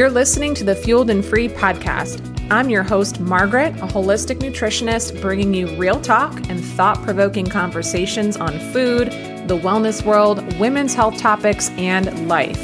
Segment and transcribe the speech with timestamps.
[0.00, 2.24] You're listening to the Fueled and Free podcast.
[2.50, 8.38] I'm your host, Margaret, a holistic nutritionist, bringing you real talk and thought provoking conversations
[8.38, 9.08] on food,
[9.46, 12.58] the wellness world, women's health topics, and life.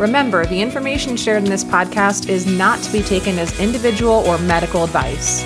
[0.00, 4.38] Remember, the information shared in this podcast is not to be taken as individual or
[4.38, 5.44] medical advice.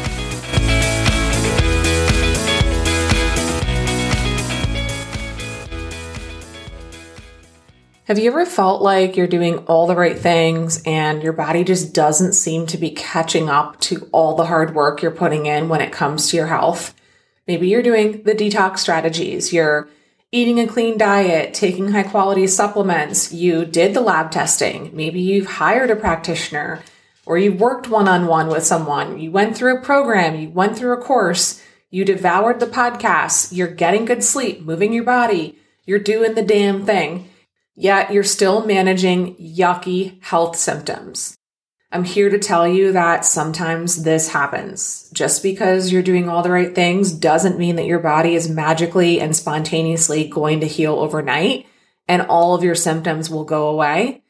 [8.12, 11.94] Have you ever felt like you're doing all the right things and your body just
[11.94, 15.80] doesn't seem to be catching up to all the hard work you're putting in when
[15.80, 16.94] it comes to your health?
[17.48, 19.88] Maybe you're doing the detox strategies, you're
[20.30, 25.46] eating a clean diet, taking high quality supplements, you did the lab testing, maybe you've
[25.46, 26.82] hired a practitioner
[27.24, 30.76] or you worked one on one with someone, you went through a program, you went
[30.76, 35.98] through a course, you devoured the podcasts, you're getting good sleep, moving your body, you're
[35.98, 37.30] doing the damn thing
[37.74, 41.36] yet you're still managing yucky health symptoms.
[41.90, 45.10] I'm here to tell you that sometimes this happens.
[45.12, 49.20] Just because you're doing all the right things doesn't mean that your body is magically
[49.20, 51.66] and spontaneously going to heal overnight
[52.08, 54.22] and all of your symptoms will go away.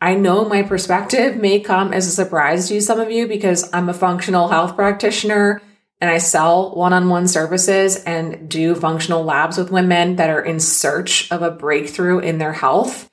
[0.00, 3.88] I know my perspective may come as a surprise to some of you because I'm
[3.88, 5.60] a functional health practitioner
[6.00, 10.42] and I sell one on one services and do functional labs with women that are
[10.42, 13.10] in search of a breakthrough in their health.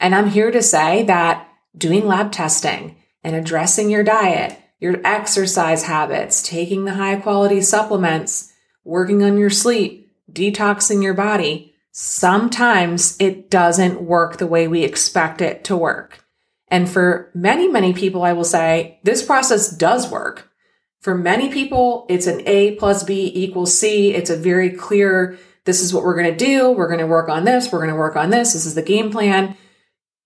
[0.00, 5.84] And I'm here to say that doing lab testing and addressing your diet, your exercise
[5.84, 8.52] habits, taking the high quality supplements,
[8.84, 15.40] working on your sleep, detoxing your body, sometimes it doesn't work the way we expect
[15.40, 16.24] it to work.
[16.68, 20.50] And for many, many people, I will say this process does work.
[21.00, 24.12] For many people, it's an A plus B equals C.
[24.14, 26.70] It's a very clear, this is what we're going to do.
[26.70, 27.70] We're going to work on this.
[27.70, 28.54] We're going to work on this.
[28.54, 29.56] This is the game plan.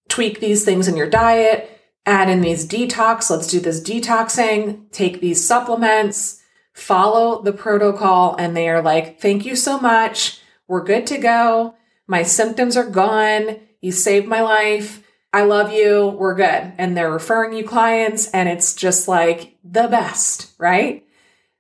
[0.09, 1.79] Tweak these things in your diet.
[2.07, 3.31] Add in these detox.
[3.31, 4.91] Let's do this detoxing.
[4.91, 6.41] Take these supplements.
[6.73, 8.35] Follow the protocol.
[8.39, 10.41] And they are like, thank you so much.
[10.67, 11.75] We're good to go.
[12.07, 13.61] My symptoms are gone.
[13.81, 15.07] You saved my life.
[15.33, 16.09] I love you.
[16.09, 16.73] We're good.
[16.77, 21.05] And they're referring you clients and it's just like the best, right?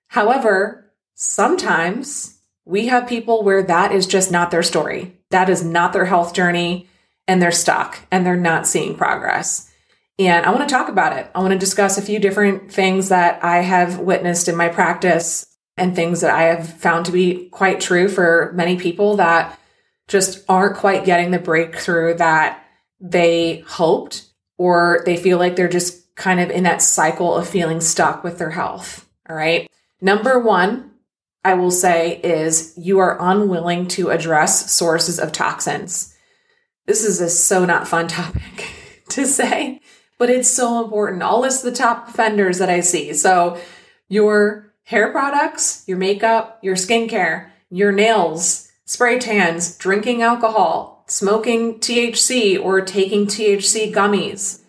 [0.09, 5.17] However, sometimes we have people where that is just not their story.
[5.31, 6.89] That is not their health journey
[7.29, 9.71] and they're stuck and they're not seeing progress.
[10.19, 11.31] And I want to talk about it.
[11.35, 15.47] I want to discuss a few different things that I have witnessed in my practice
[15.77, 19.59] and things that I have found to be quite true for many people that
[20.09, 22.60] just aren't quite getting the breakthrough that
[23.01, 24.27] they hoped,
[24.59, 28.39] or they feel like they're just kind of in that cycle of feeling stuck with
[28.39, 29.09] their health.
[29.29, 29.71] All right.
[30.01, 30.91] Number one,
[31.45, 36.15] I will say is you are unwilling to address sources of toxins.
[36.87, 38.69] This is a so not fun topic
[39.11, 39.81] to say,
[40.19, 41.23] but it's so important.
[41.23, 43.15] I'll list the top offenders that I see.
[43.15, 43.59] So
[44.09, 52.63] your hair products, your makeup, your skincare, your nails, spray tans, drinking alcohol, smoking THC
[52.63, 54.61] or taking THC gummies,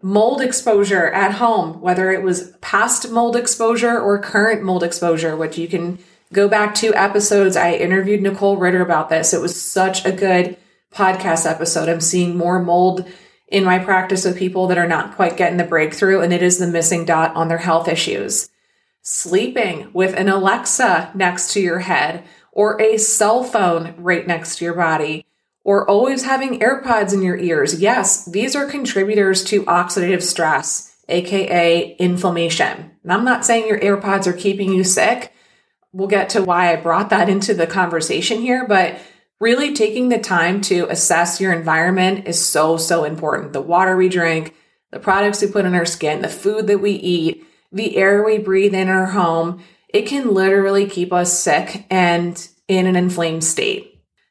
[0.00, 5.58] mold exposure at home, whether it was past mold exposure or current mold exposure, which
[5.58, 5.98] you can
[6.32, 7.56] go back to episodes.
[7.56, 9.34] I interviewed Nicole Ritter about this.
[9.34, 10.56] It was such a good
[10.94, 11.88] podcast episode.
[11.88, 13.04] I'm seeing more mold
[13.48, 16.58] in my practice with people that are not quite getting the breakthrough, and it is
[16.58, 18.50] the missing dot on their health issues.
[19.02, 22.22] Sleeping with an Alexa next to your head
[22.52, 25.24] or a cell phone right next to your body
[25.68, 27.78] or always having AirPods in your ears.
[27.78, 32.90] Yes, these are contributors to oxidative stress, aka inflammation.
[33.02, 35.30] And I'm not saying your AirPods are keeping you sick.
[35.92, 38.98] We'll get to why I brought that into the conversation here, but
[39.40, 43.52] really taking the time to assess your environment is so, so important.
[43.52, 44.54] The water we drink,
[44.90, 48.38] the products we put in our skin, the food that we eat, the air we
[48.38, 53.87] breathe in our home, it can literally keep us sick and in an inflamed state.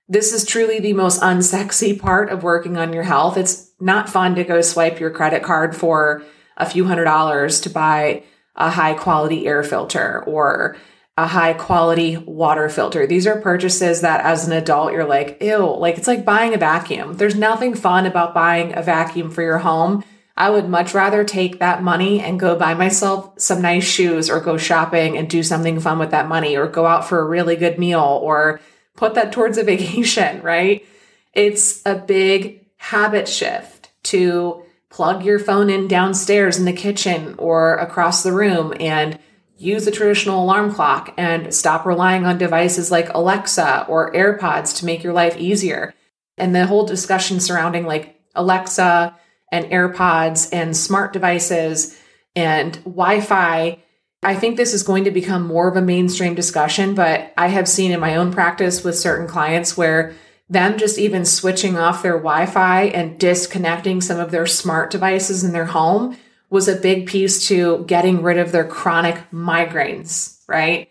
[0.09, 3.35] This is truly the most unsexy part of working on your health.
[3.37, 6.23] It's not fun to go swipe your credit card for
[6.55, 8.23] a few hundred dollars to buy
[8.55, 10.77] a high quality air filter or
[11.17, 13.05] a high quality water filter.
[13.05, 16.57] These are purchases that as an adult, you're like, ew, like it's like buying a
[16.57, 17.13] vacuum.
[17.13, 20.03] There's nothing fun about buying a vacuum for your home.
[20.37, 24.39] I would much rather take that money and go buy myself some nice shoes or
[24.39, 27.55] go shopping and do something fun with that money or go out for a really
[27.55, 28.61] good meal or
[28.97, 30.85] put that towards a vacation, right?
[31.33, 37.75] It's a big habit shift to plug your phone in downstairs in the kitchen or
[37.75, 39.17] across the room and
[39.57, 44.85] use a traditional alarm clock and stop relying on devices like Alexa or AirPods to
[44.85, 45.93] make your life easier.
[46.37, 49.15] And the whole discussion surrounding like Alexa
[49.51, 51.99] and AirPods and smart devices
[52.35, 53.79] and Wi Fi.
[54.23, 57.67] I think this is going to become more of a mainstream discussion, but I have
[57.67, 60.15] seen in my own practice with certain clients where
[60.49, 65.43] them just even switching off their Wi Fi and disconnecting some of their smart devices
[65.43, 66.17] in their home
[66.49, 70.89] was a big piece to getting rid of their chronic migraines, right?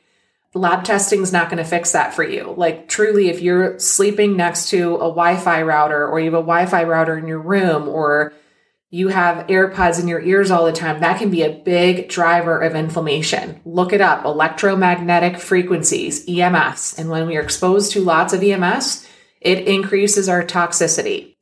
[0.55, 2.55] Lab testing is not going to fix that for you.
[2.56, 6.38] Like, truly, if you're sleeping next to a Wi Fi router or you have a
[6.38, 8.32] Wi Fi router in your room or
[8.90, 12.60] you have AirPods in your ears all the time, that can be a big driver
[12.60, 13.60] of inflammation.
[13.64, 16.98] Look it up electromagnetic frequencies, EMFs.
[16.98, 19.08] And when we are exposed to lots of EMFs,
[19.40, 21.34] it increases our toxicity.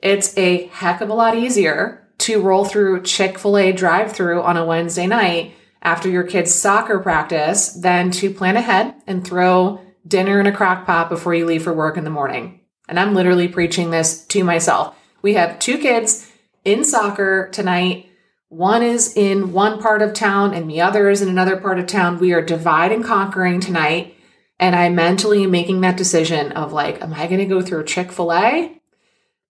[0.00, 4.42] It's a heck of a lot easier to roll through Chick fil A drive through
[4.42, 9.80] on a Wednesday night after your kid's soccer practice than to plan ahead and throw
[10.06, 12.60] dinner in a crock pot before you leave for work in the morning.
[12.88, 14.96] And I'm literally preaching this to myself.
[15.22, 16.30] We have two kids
[16.64, 18.08] in soccer tonight.
[18.48, 21.86] One is in one part of town and the other is in another part of
[21.86, 22.18] town.
[22.18, 24.16] We are divide and conquering tonight.
[24.58, 27.84] And I mentally am making that decision of like, am I going to go through
[27.84, 28.80] Chick fil A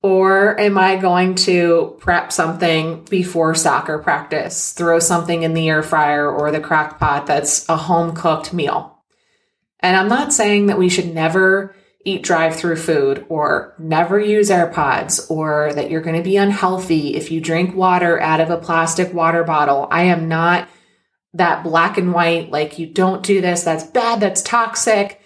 [0.02, 5.82] or am I going to prep something before soccer practice, throw something in the air
[5.82, 9.02] fryer or the crock pot that's a home cooked meal?
[9.80, 14.50] And I'm not saying that we should never eat drive through food or never use
[14.50, 18.58] AirPods or that you're going to be unhealthy if you drink water out of a
[18.58, 19.88] plastic water bottle.
[19.90, 20.68] I am not
[21.32, 25.20] that black and white, like you don't do this, that's bad, that's toxic.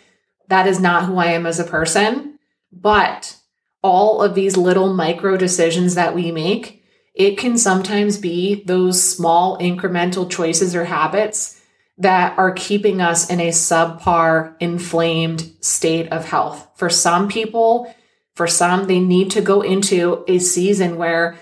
[0.49, 2.39] That is not who I am as a person.
[2.73, 3.37] But
[3.83, 6.83] all of these little micro decisions that we make,
[7.15, 11.61] it can sometimes be those small incremental choices or habits
[11.99, 16.69] that are keeping us in a subpar, inflamed state of health.
[16.77, 17.93] For some people,
[18.35, 21.37] for some, they need to go into a season where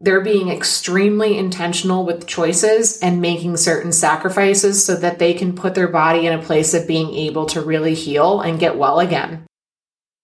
[0.00, 5.74] they're being extremely intentional with choices and making certain sacrifices so that they can put
[5.74, 9.46] their body in a place of being able to really heal and get well again.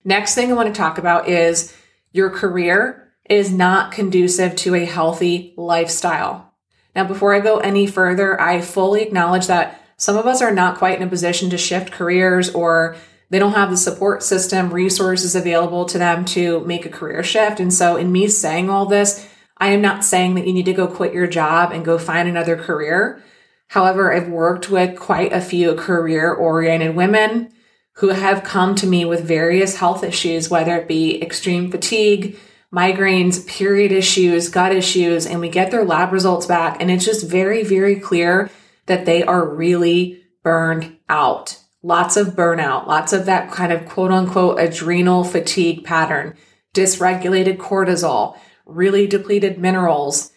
[0.05, 1.75] Next thing I want to talk about is
[2.12, 6.48] your career is not conducive to a healthy lifestyle.
[6.94, 10.79] Now, before I go any further, I fully acknowledge that some of us are not
[10.79, 12.96] quite in a position to shift careers or
[13.31, 17.61] they don't have the support system, resources available to them to make a career shift.
[17.61, 20.73] And so, in me saying all this, I am not saying that you need to
[20.73, 23.23] go quit your job and go find another career.
[23.69, 27.52] However, I've worked with quite a few career oriented women
[27.94, 32.38] who have come to me with various health issues, whether it be extreme fatigue,
[32.75, 36.81] migraines, period issues, gut issues, and we get their lab results back.
[36.81, 38.50] And it's just very, very clear
[38.87, 41.59] that they are really burned out.
[41.82, 46.37] Lots of burnout, lots of that kind of quote unquote adrenal fatigue pattern,
[46.75, 48.37] dysregulated cortisol,
[48.67, 50.32] really depleted minerals.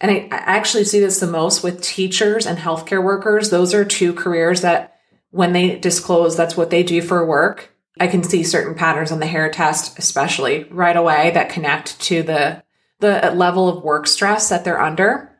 [0.00, 3.50] And I actually see this the most with teachers and healthcare workers.
[3.50, 4.98] Those are two careers that
[5.30, 9.20] when they disclose that's what they do for work, I can see certain patterns on
[9.20, 12.62] the hair test, especially right away that connect to the,
[13.00, 15.30] the level of work stress that they're under.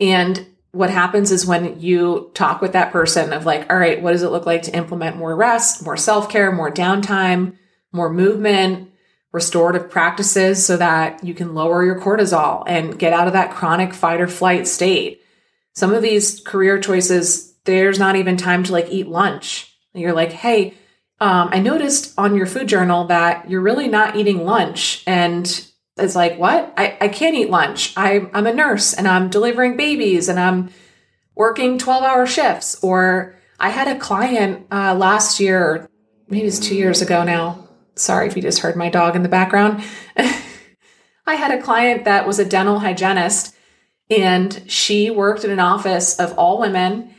[0.00, 4.12] And what happens is when you talk with that person of like, all right, what
[4.12, 7.56] does it look like to implement more rest, more self care, more downtime,
[7.92, 8.90] more movement,
[9.32, 13.94] restorative practices so that you can lower your cortisol and get out of that chronic
[13.94, 15.22] fight or flight state.
[15.74, 19.72] Some of these career choices there's not even time to like eat lunch.
[19.94, 20.74] You're like, hey,
[21.22, 25.04] um, I noticed on your food journal that you're really not eating lunch.
[25.06, 25.46] And
[25.96, 26.74] it's like, what?
[26.76, 27.94] I, I can't eat lunch.
[27.96, 30.70] I, I'm a nurse and I'm delivering babies and I'm
[31.36, 32.82] working 12 hour shifts.
[32.82, 35.88] Or I had a client uh, last year,
[36.26, 37.68] maybe it's two years ago now.
[37.94, 39.84] Sorry if you just heard my dog in the background.
[40.16, 43.54] I had a client that was a dental hygienist
[44.10, 47.14] and she worked in an office of all women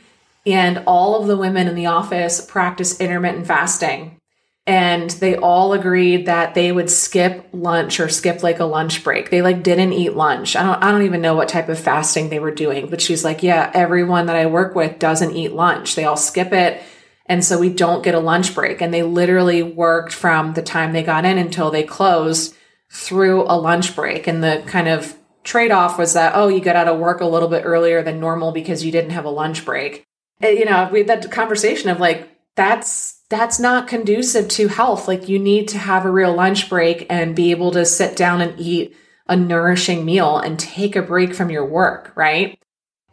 [0.46, 4.18] and all of the women in the office practice intermittent fasting.
[4.66, 9.28] And they all agreed that they would skip lunch or skip like a lunch break.
[9.28, 10.56] They like didn't eat lunch.
[10.56, 13.24] I don't I don't even know what type of fasting they were doing, but she's
[13.24, 15.94] like, "Yeah, everyone that I work with doesn't eat lunch.
[15.94, 16.82] They all skip it."
[17.26, 18.80] And so we don't get a lunch break.
[18.80, 22.54] And they literally worked from the time they got in until they closed
[22.90, 24.26] through a lunch break.
[24.26, 27.26] And the kind of trade off was that, oh, you got out of work a
[27.26, 30.06] little bit earlier than normal because you didn't have a lunch break.
[30.44, 35.08] Eh, you know, we had that conversation of like, that's that's not conducive to health.
[35.08, 38.40] Like you need to have a real lunch break and be able to sit down
[38.40, 38.94] and eat
[39.26, 42.58] a nourishing meal and take a break from your work, right?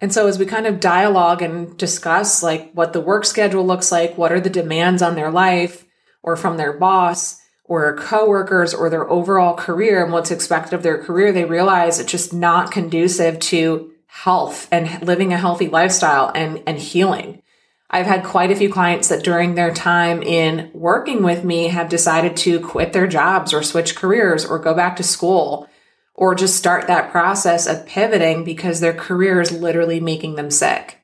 [0.01, 3.91] And so as we kind of dialogue and discuss like what the work schedule looks
[3.91, 5.85] like, what are the demands on their life
[6.21, 7.39] or from their boss,
[7.71, 12.11] or coworkers or their overall career and what's expected of their career, they realize it's
[12.11, 17.41] just not conducive to health and living a healthy lifestyle and, and healing.
[17.89, 21.87] I've had quite a few clients that during their time in working with me have
[21.87, 25.67] decided to quit their jobs or switch careers or go back to school
[26.13, 30.99] or just start that process of pivoting because their career is literally making them sick.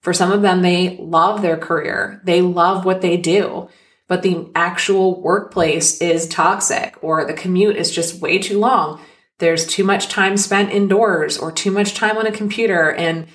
[0.00, 2.20] For some of them, they love their career.
[2.24, 3.68] They love what they do,
[4.08, 9.00] but the actual workplace is toxic or the commute is just way too long.
[9.38, 12.92] There's too much time spent indoors or too much time on a computer.
[12.92, 13.26] And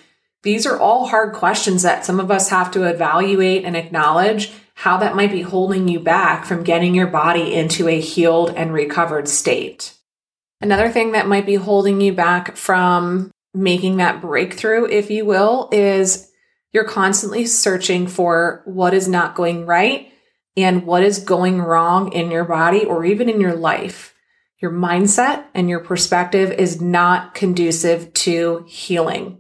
[0.43, 4.97] these are all hard questions that some of us have to evaluate and acknowledge how
[4.97, 9.27] that might be holding you back from getting your body into a healed and recovered
[9.27, 9.93] state.
[10.59, 15.69] Another thing that might be holding you back from making that breakthrough, if you will,
[15.71, 16.29] is
[16.71, 20.11] you're constantly searching for what is not going right
[20.57, 24.12] and what is going wrong in your body or even in your life.
[24.63, 29.39] Your mindset and your perspective is not conducive to healing.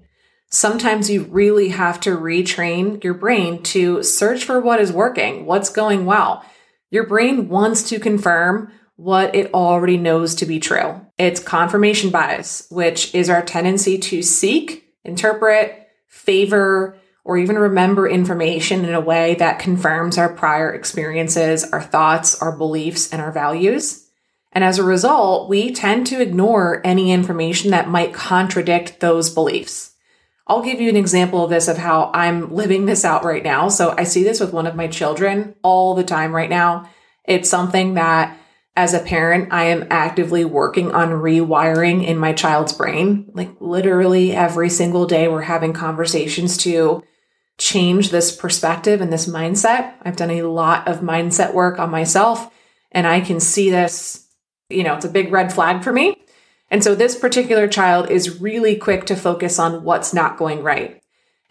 [0.49, 5.69] Sometimes you really have to retrain your brain to search for what is working, what's
[5.69, 6.43] going well.
[6.91, 10.99] Your brain wants to confirm what it already knows to be true.
[11.17, 18.83] It's confirmation bias, which is our tendency to seek, interpret, favor, or even remember information
[18.83, 24.02] in a way that confirms our prior experiences, our thoughts, our beliefs, and our values.
[24.53, 29.93] And as a result, we tend to ignore any information that might contradict those beliefs.
[30.47, 33.69] I'll give you an example of this of how I'm living this out right now.
[33.69, 36.89] So I see this with one of my children all the time right now.
[37.25, 38.37] It's something that
[38.75, 43.29] as a parent, I am actively working on rewiring in my child's brain.
[43.33, 47.03] Like literally every single day, we're having conversations to
[47.57, 49.93] change this perspective and this mindset.
[50.01, 52.51] I've done a lot of mindset work on myself
[52.91, 54.22] and I can see this,
[54.73, 56.15] you know, it's a big red flag for me.
[56.69, 61.01] And so this particular child is really quick to focus on what's not going right.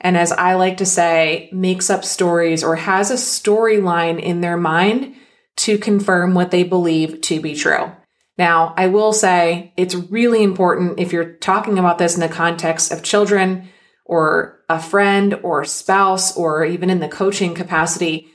[0.01, 4.57] And as I like to say, makes up stories or has a storyline in their
[4.57, 5.15] mind
[5.57, 7.93] to confirm what they believe to be true.
[8.37, 12.91] Now, I will say it's really important if you're talking about this in the context
[12.91, 13.69] of children
[14.05, 18.29] or a friend or spouse or even in the coaching capacity,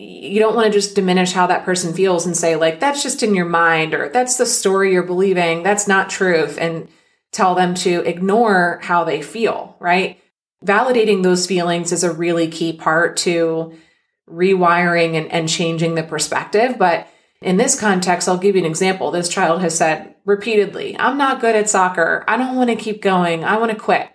[0.00, 3.22] you don't want to just diminish how that person feels and say, like, that's just
[3.22, 5.62] in your mind or that's the story you're believing.
[5.62, 6.56] That's not truth.
[6.58, 6.88] And
[7.32, 10.18] tell them to ignore how they feel, right?
[10.64, 13.76] Validating those feelings is a really key part to
[14.28, 16.76] rewiring and, and changing the perspective.
[16.78, 17.06] But
[17.42, 19.10] in this context, I'll give you an example.
[19.10, 22.24] This child has said repeatedly, I'm not good at soccer.
[22.26, 23.44] I don't want to keep going.
[23.44, 24.08] I want to quit.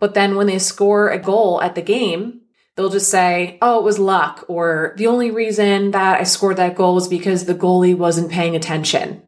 [0.00, 2.42] But then when they score a goal at the game,
[2.76, 6.76] they'll just say, oh, it was luck, or the only reason that I scored that
[6.76, 9.22] goal was because the goalie wasn't paying attention.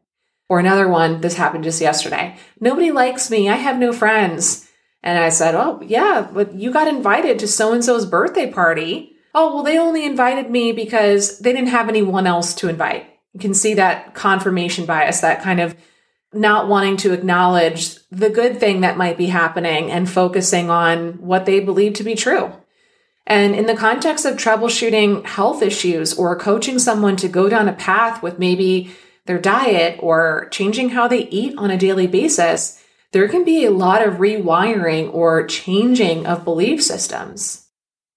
[0.49, 2.37] Or another one, this happened just yesterday.
[2.59, 3.49] Nobody likes me.
[3.49, 4.67] I have no friends.
[5.03, 9.13] And I said, oh, yeah, but you got invited to so and so's birthday party.
[9.33, 13.07] Oh, well, they only invited me because they didn't have anyone else to invite.
[13.33, 15.75] You can see that confirmation bias, that kind of
[16.33, 21.45] not wanting to acknowledge the good thing that might be happening and focusing on what
[21.45, 22.51] they believe to be true.
[23.27, 27.73] And in the context of troubleshooting health issues or coaching someone to go down a
[27.73, 32.81] path with maybe their diet or changing how they eat on a daily basis,
[33.11, 37.67] there can be a lot of rewiring or changing of belief systems.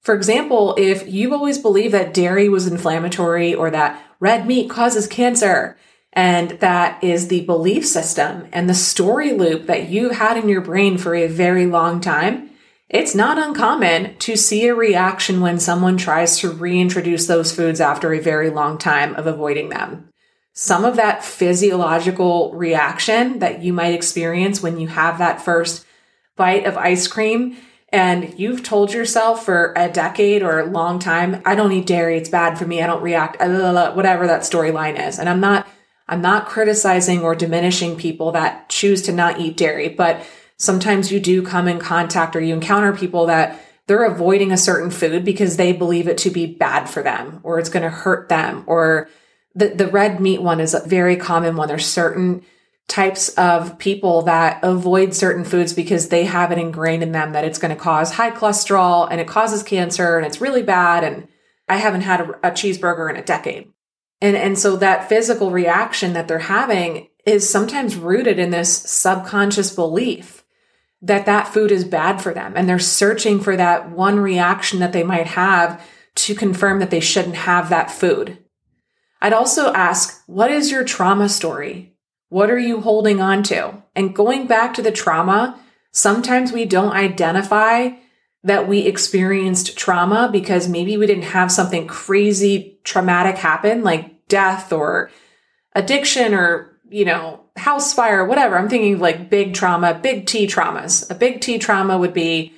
[0.00, 5.08] For example, if you've always believed that dairy was inflammatory or that red meat causes
[5.08, 5.76] cancer,
[6.12, 10.60] and that is the belief system and the story loop that you've had in your
[10.60, 12.49] brain for a very long time.
[12.90, 18.12] It's not uncommon to see a reaction when someone tries to reintroduce those foods after
[18.12, 20.08] a very long time of avoiding them.
[20.54, 25.86] Some of that physiological reaction that you might experience when you have that first
[26.34, 27.56] bite of ice cream
[27.92, 32.16] and you've told yourself for a decade or a long time, I don't eat dairy,
[32.16, 35.20] it's bad for me, I don't react, uh, whatever that storyline is.
[35.20, 35.68] And I'm not
[36.08, 40.26] I'm not criticizing or diminishing people that choose to not eat dairy, but
[40.60, 44.90] sometimes you do come in contact or you encounter people that they're avoiding a certain
[44.90, 48.28] food because they believe it to be bad for them or it's going to hurt
[48.28, 49.08] them or
[49.54, 51.66] the, the red meat one is a very common one.
[51.66, 52.44] There's certain
[52.88, 57.44] types of people that avoid certain foods because they have it ingrained in them that
[57.44, 61.04] it's going to cause high cholesterol and it causes cancer and it's really bad.
[61.04, 61.26] And
[61.68, 63.72] I haven't had a, a cheeseburger in a decade.
[64.20, 69.74] And, and so that physical reaction that they're having is sometimes rooted in this subconscious
[69.74, 70.39] belief
[71.02, 72.52] that that food is bad for them.
[72.56, 75.82] And they're searching for that one reaction that they might have
[76.16, 78.38] to confirm that they shouldn't have that food.
[79.20, 81.94] I'd also ask, what is your trauma story?
[82.28, 83.82] What are you holding on to?
[83.94, 85.58] And going back to the trauma,
[85.92, 87.90] sometimes we don't identify
[88.42, 94.72] that we experienced trauma because maybe we didn't have something crazy traumatic happen, like death
[94.72, 95.10] or
[95.74, 98.58] addiction or, you know, house fire, whatever.
[98.58, 101.08] I'm thinking like big trauma, big T traumas.
[101.10, 102.52] A big T trauma would be,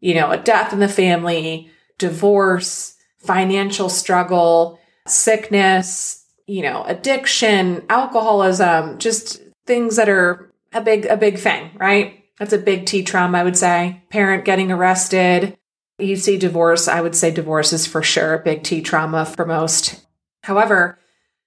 [0.00, 8.98] you know, a death in the family, divorce, financial struggle, sickness, you know, addiction, alcoholism,
[8.98, 12.24] just things that are a big, a big thing, right?
[12.38, 14.02] That's a big T trauma, I would say.
[14.10, 15.56] Parent getting arrested.
[15.98, 19.44] You see divorce, I would say divorce is for sure a big T trauma for
[19.44, 20.04] most.
[20.42, 20.98] However,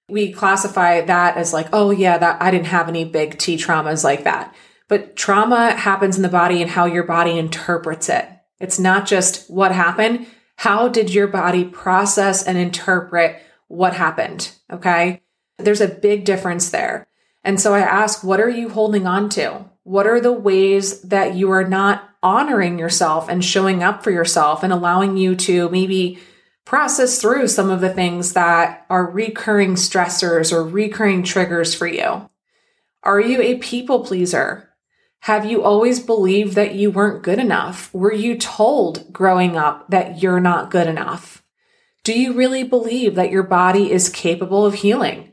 [0.08, 4.04] we classify that as like, oh yeah, that I didn't have any big T traumas
[4.04, 4.54] like that.
[4.88, 8.28] But trauma happens in the body and how your body interprets it.
[8.60, 10.26] It's not just what happened.
[10.56, 14.52] How did your body process and interpret what happened?
[14.70, 15.22] Okay.
[15.58, 17.08] There's a big difference there.
[17.42, 19.64] And so I ask, what are you holding on to?
[19.82, 24.62] What are the ways that you are not honoring yourself and showing up for yourself
[24.62, 26.18] and allowing you to maybe
[26.66, 32.28] process through some of the things that are recurring stressors or recurring triggers for you?
[33.02, 34.68] Are you a people pleaser?
[35.20, 37.92] Have you always believed that you weren't good enough?
[37.94, 41.42] Were you told growing up that you're not good enough?
[42.04, 45.32] Do you really believe that your body is capable of healing?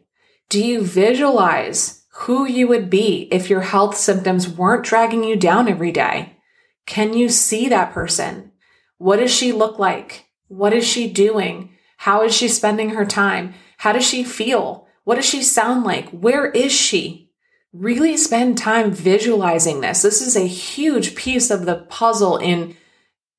[0.50, 5.68] Do you visualize who you would be if your health symptoms weren't dragging you down
[5.68, 6.38] every day?
[6.86, 8.52] Can you see that person?
[8.98, 10.26] What does she look like?
[10.54, 11.72] What is she doing?
[11.98, 13.56] How is she spending her time?
[13.78, 14.88] How does she feel?
[15.04, 16.10] What does she sound like?
[16.10, 17.32] Where is she?
[17.74, 20.04] Really spend time visualizing this.
[20.04, 22.76] This is a huge piece of the puzzle in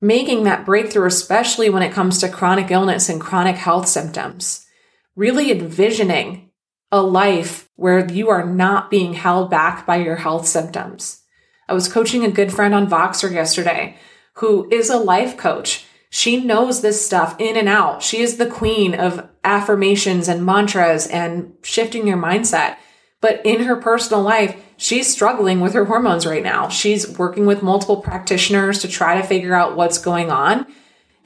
[0.00, 4.66] making that breakthrough, especially when it comes to chronic illness and chronic health symptoms.
[5.14, 6.50] Really envisioning
[6.90, 11.22] a life where you are not being held back by your health symptoms.
[11.68, 13.96] I was coaching a good friend on Voxer yesterday
[14.38, 18.00] who is a life coach she knows this stuff in and out.
[18.00, 22.77] She is the queen of affirmations and mantras and shifting your mindset.
[23.20, 26.68] But in her personal life, she's struggling with her hormones right now.
[26.68, 30.72] She's working with multiple practitioners to try to figure out what's going on.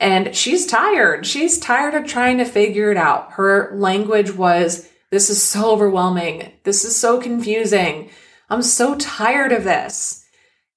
[0.00, 1.26] And she's tired.
[1.26, 3.32] She's tired of trying to figure it out.
[3.32, 6.50] Her language was, This is so overwhelming.
[6.64, 8.08] This is so confusing.
[8.48, 10.24] I'm so tired of this.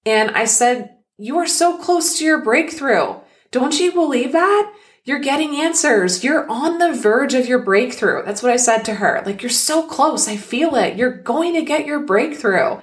[0.05, 3.20] And I said, You are so close to your breakthrough.
[3.51, 4.73] Don't you believe that?
[5.03, 6.23] You're getting answers.
[6.23, 8.23] You're on the verge of your breakthrough.
[8.23, 9.23] That's what I said to her.
[9.25, 10.27] Like, you're so close.
[10.27, 10.95] I feel it.
[10.95, 12.81] You're going to get your breakthrough.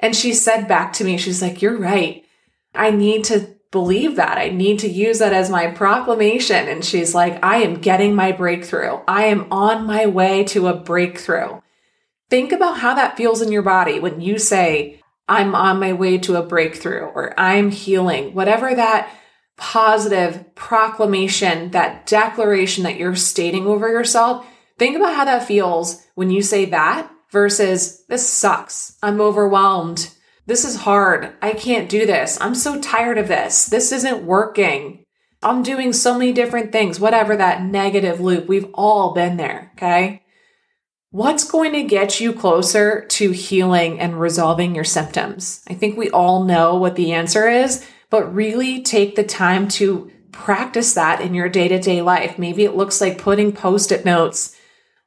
[0.00, 2.24] And she said back to me, she's like, You're right.
[2.74, 4.36] I need to believe that.
[4.36, 6.68] I need to use that as my proclamation.
[6.68, 8.98] And she's like, I am getting my breakthrough.
[9.06, 11.60] I am on my way to a breakthrough.
[12.30, 16.18] Think about how that feels in your body when you say, I'm on my way
[16.18, 19.08] to a breakthrough or I'm healing, whatever that
[19.56, 24.46] positive proclamation, that declaration that you're stating over yourself,
[24.78, 28.96] think about how that feels when you say that versus this sucks.
[29.02, 30.10] I'm overwhelmed.
[30.46, 31.32] This is hard.
[31.40, 32.38] I can't do this.
[32.40, 33.66] I'm so tired of this.
[33.66, 35.04] This isn't working.
[35.42, 38.46] I'm doing so many different things, whatever that negative loop.
[38.46, 39.72] We've all been there.
[39.74, 40.22] Okay.
[41.10, 45.62] What's going to get you closer to healing and resolving your symptoms?
[45.68, 50.08] I think we all know what the answer is, but really take the time to
[50.30, 52.38] practice that in your day to day life.
[52.38, 54.54] Maybe it looks like putting post it notes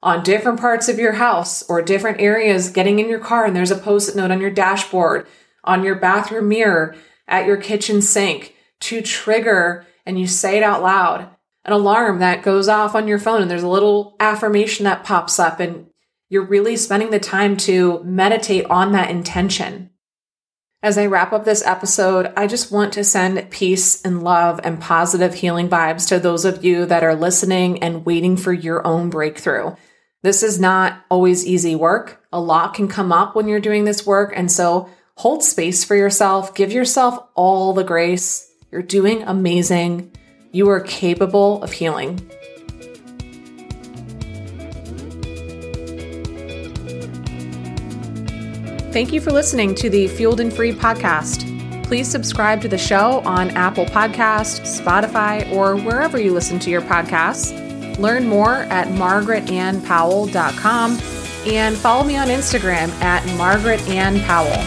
[0.04, 3.72] on different parts of your house or different areas, getting in your car and there's
[3.72, 5.26] a post it note on your dashboard,
[5.64, 6.98] on your bathroom mirror,
[7.30, 11.30] at your kitchen sink to trigger and you say it out loud.
[11.64, 15.40] An alarm that goes off on your phone and there's a little affirmation that pops
[15.40, 15.88] up and
[16.28, 19.92] you're really spending the time to meditate on that intention.
[20.84, 24.80] As I wrap up this episode, I just want to send peace and love and
[24.80, 29.10] positive healing vibes to those of you that are listening and waiting for your own
[29.10, 29.76] breakthrough.
[30.22, 32.24] This is not always easy work.
[32.32, 34.34] A lot can come up when you're doing this work.
[34.36, 36.54] And so hold space for yourself.
[36.54, 38.48] Give yourself all the grace.
[38.72, 40.12] You're doing amazing.
[40.52, 42.30] You are capable of healing.
[48.92, 51.54] Thank you for listening to the Fueled and Free podcast.
[51.84, 56.82] Please subscribe to the show on Apple Podcasts, Spotify, or wherever you listen to your
[56.82, 57.54] podcasts.
[57.98, 61.00] Learn more at margaretannpowell.com
[61.48, 64.64] and follow me on Instagram at Margaret Ann Powell.